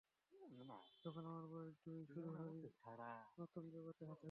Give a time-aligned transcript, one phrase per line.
[1.05, 2.51] যখন আমার বয়স দুই, শুরু হয়
[3.37, 4.19] নতুন জগতে হাতেখড়ি।